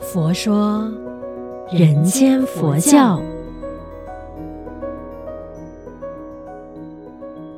[0.00, 0.90] 佛说
[1.70, 3.20] 人间佛教。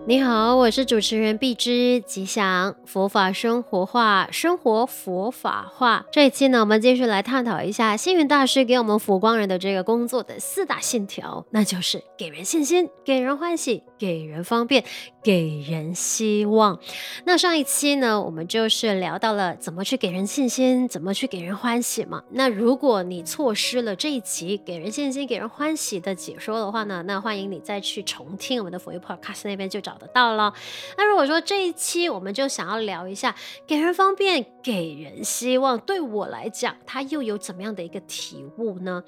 [0.09, 6.07] 你好，我是主持人碧枝，吉祥佛法生活化，生活佛法化。
[6.13, 14.85] 这一期呢，我们继续来探讨一下星云大师给我们佛光人的这个工作的四大信条，那就是给人信心，给人欢喜，给人方便，
[15.23, 16.79] 给人希望。
[17.25, 22.23] 那上一期呢，我们就是聊到了怎么去给人信心，怎么去给人欢喜嘛。
[22.31, 30.53] 那如果你错失了这一集给人信心、给人欢喜的解说的话呢，那欢迎你再去重听我们的佛佑 Podcast 那边就找得到了。
[30.97, 33.35] 那如果说这一期我们就想要聊一下
[33.67, 39.03] 给人方便、给人希望，对我来讲，它又有怎么样的一个体悟呢？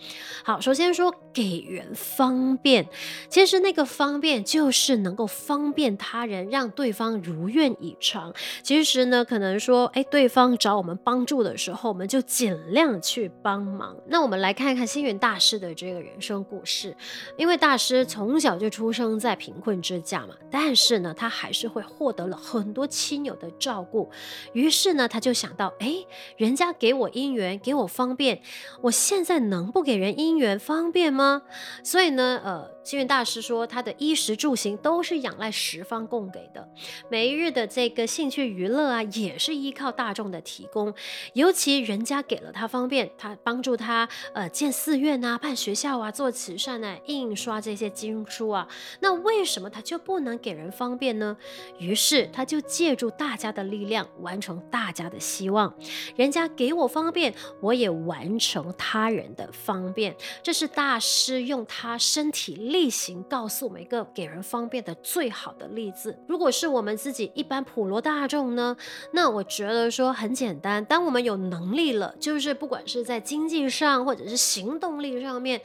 [0.44, 2.88] 好，首先说给人方便，
[3.28, 8.32] 其实那个方便就是是能够方便他人，让对方如愿以偿。
[8.62, 13.96] 其实呢，可能说，哎，对方找我们帮助的时候，我们就尽量去帮忙。
[14.06, 16.96] 那我们来看一看星云大师的这个人生故事，
[17.36, 24.08] 因为大师从小就出生在贫困之家嘛，但是呢，他还是会获得了很多亲友的照顾。
[24.52, 28.40] 于是呢，他就想到，哎，人家给我姻缘，给我方便，
[28.82, 31.42] 我现在能不给人姻缘方便吗？
[31.82, 32.78] 所以呢，呃。
[32.88, 36.68] 星云大师说，他的衣食住行都是仰赖十方供给的，
[37.10, 40.92] 每一日的这个兴趣娱乐啊，也是依靠大众的提供。
[41.32, 48.68] 尤其人家给了他方便，他帮助他呃建寺院啊、办学校啊、做慈善啊、印刷这些经书啊，
[49.00, 51.36] 那为什么他就不能给人方便呢？
[51.78, 55.72] 于是他就借助大家的力量，完成大家的希望。
[56.16, 60.14] 人家给我方便，我也完成他人的方便。
[60.42, 62.88] 这是大师用他身体力。
[62.98, 66.18] 行告诉我们一个给人方方便的最好的例子。
[66.26, 68.76] 如果是我们自己一般普罗大众呢，
[69.12, 70.84] 那我觉得说很简单。
[70.84, 75.60] 当我们有能力了，就是不管是在经济上或者是行动力上面，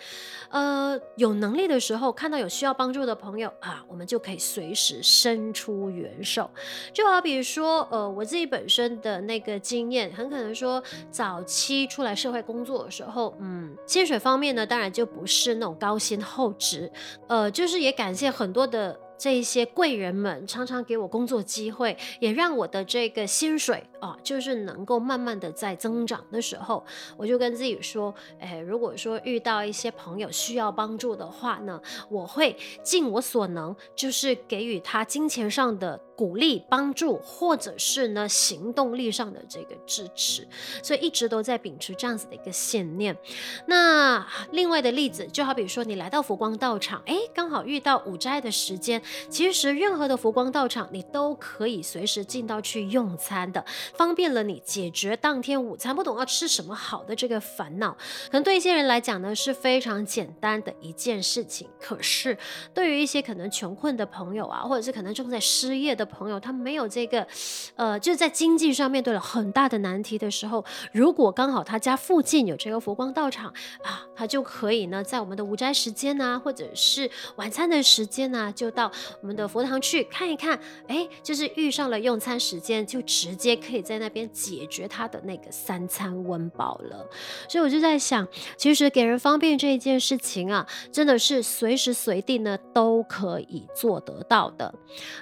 [0.50, 6.47] 呃，有能力的时候，看到有需要帮助的朋友啊，我们就可以随时伸出援手。
[6.94, 16.91] 就好比说，呃，我自己本身的那个经验，很可能说早期出来社会工作的时候，嗯，薪水方面呢，当然就不是那种高薪厚职。
[17.28, 18.82] 呃，就是也感谢很多的
[19.23, 26.84] 这一些贵人们，常常给我工作机会，也让我的这个薪水啊，就是能够慢慢的在增长的时候，
[27.16, 35.97] 我就跟自己说，哎，如果说遇到一些朋友需要帮助的话呢，我会尽我所能，就是给予他金钱上的。
[36.16, 40.47] 鼓励、帮助，或者是呢行动力上的这个支持，
[40.84, 43.18] 所以一直都在秉持这样子的一个信念。
[43.66, 53.66] 那另外的例子，就好比说你来到佛光道场，哎，刚好遇到午斋的时间，其实任何的佛光道场你都可以随时进到去用餐的，
[53.96, 57.97] 方便了你解决当天午餐不懂要吃什么好的这个烦恼。
[58.25, 62.38] 可能对一些人来讲呢是非常简单的一件事情，可是
[62.72, 66.03] 对于一些可能穷困的朋友啊，或者是可能正在失业的。
[66.13, 67.28] 朋友他没有这个，
[67.75, 73.47] 呃，就是在经济上面对了很大的难题的时候，如果刚好他家附近有这个佛光道场
[73.84, 78.91] 啊，他就可以呢，在我们的午斋时间啊，或者是晚餐的时间啊，就到
[79.22, 87.07] 我们的佛堂去看一看，哎，就是遇上了用餐时间，就直接可以在那边解决他的那个三餐温饱了。
[87.47, 94.73] 所以我就在想，其实给人方便这一件事情啊，真的是随时随地呢都可以做得到的。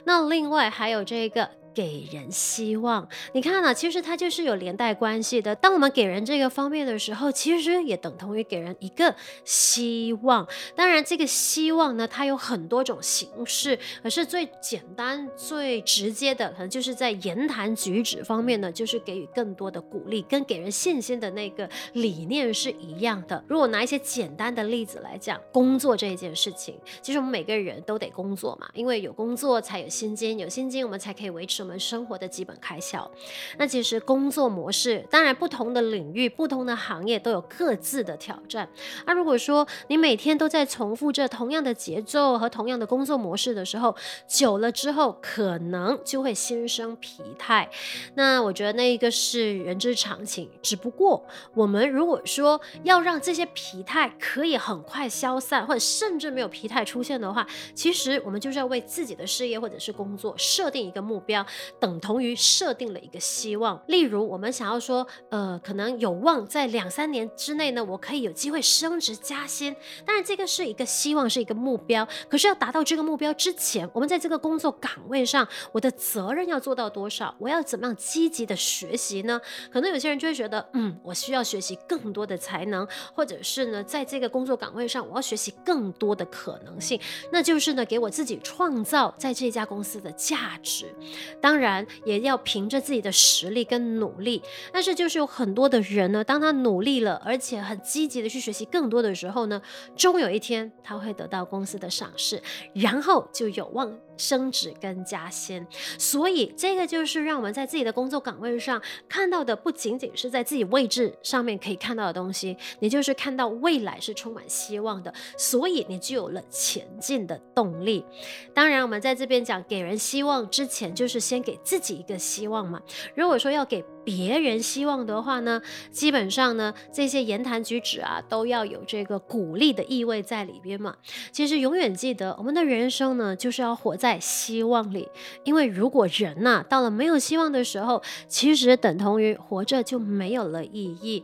[0.05, 0.70] 那另外。
[0.71, 1.47] 还有这个。
[1.73, 3.73] 给人希望，你看呢？
[3.73, 5.55] 其实它就是有连带关系的。
[5.55, 9.15] 当我们给人这个方面的时候，其实也等同于给人一个
[9.45, 10.45] 希望。
[10.75, 23.41] 当然，这个希望呢，它有很多种形式，可是最简单、最直接的，可能就是在言谈举止方面呢，就是给予更多的鼓励，跟给人信心的那个理念是一样的。
[23.47, 31.60] 如果拿一些简单的例子来讲，工作这一件事情，其实我们每个人都得工作嘛，因为有工作才有薪金，有薪金我们才可以维持。
[31.61, 33.09] 我们生活的基本开销，
[33.57, 38.67] 那其实工作模式，当然不同的领域、不同的行业都有各自的挑战。
[39.05, 43.95] 那如果说你每天都在重复着同样的节奏和同样的工作模式的时候，
[44.27, 47.69] 久了之后可能就会心生疲态。
[48.15, 50.49] 那我觉得那一个是人之常情。
[50.61, 57.45] 只不过我们如果说要让这些疲态可以很快消散，或者甚至没有疲态出现的话，
[57.75, 61.45] 其实我们就是要为自己的事业或者是工作设定一个目标。
[61.79, 63.81] 等同于设定了一个希望。
[63.87, 69.75] 例如，我们想要说，呃，可能有望在两三年之内呢，我可以有机会升职加薪。
[70.05, 72.07] 当然，这个是一个希望，是一个目标。
[72.29, 77.33] 可是要达到这个目标之前，我们在这个工作岗位上，我的责任要做到多少？
[77.39, 79.39] 我要怎么样积极的学习呢？
[79.71, 86.99] 可能有些人就会觉得，嗯，我需要学习更多的才能，或者是呢，在这个工作岗位上，我要学习更多的可能性。
[87.31, 90.93] 那就是呢，给我自己创造在这家公司的价值。
[91.41, 94.41] 当然，也要凭着自己的实力跟努力。
[94.71, 99.61] 但是，就是有很多的人呢，当他努力了，而且很积极的去学习更多的时候呢，
[99.95, 102.41] 终有一天他会得到公司的赏识，
[102.73, 103.91] 然后就有望。
[104.17, 105.65] 升职跟加薪，
[105.97, 108.79] 所以这个就是让我们在自己的工作岗位上
[109.09, 118.05] 看到的，不仅仅是在自己位置上面可以看到的东西，你就是看到未来是充满希望的，所以你就有了前进的动力。
[118.53, 122.81] 当然，我们在这边讲给人希望之前，就是先给自己一个希望嘛。
[123.15, 130.93] 如果说要给别人希望的话呢，基本上呢，这些言谈举止啊，都要有这个鼓励的意味在里边嘛。
[131.31, 135.07] 其实永远记得，我们的人生呢，就是要活在希望里。
[135.45, 141.23] 因为如果人呐、到了没有希望的时候，其实等同于活着就没有了意义。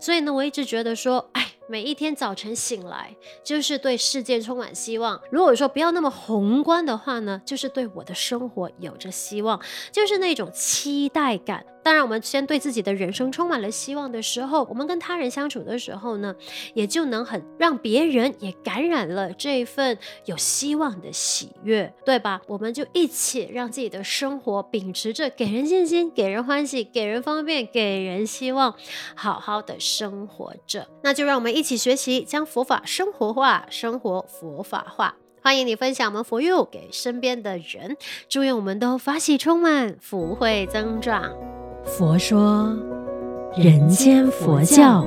[0.00, 1.28] 所以呢，我一直觉得说，
[1.68, 5.20] 每一天早晨醒来，就是对世界充满希望。
[5.30, 9.60] 如果说不要那么宏观的话呢，就是对我的生活有着希望，
[9.90, 11.64] 就是那种期待感。
[11.82, 16.34] 当然，我们先对自己的人生充满了希望的时候，我们跟他人相处的时候呢，
[16.74, 22.42] 也就能很让别人也感染了这份有希望的喜悦，对吧？
[22.46, 28.74] 我们就一起让自己的生活秉持着给人信心、给人欢喜、给人方便、给人希望，
[29.16, 30.86] 好好的生活着。
[31.02, 31.62] 那就让我们一。
[31.62, 35.14] 起学习，将佛法生活化，生活佛法化。
[35.40, 37.96] 欢迎你分享我们佛佑给身边的人，
[38.28, 41.51] 祝愿我们都法喜充满，福慧增长。
[41.84, 42.74] 佛说，
[43.56, 45.06] 人间佛教。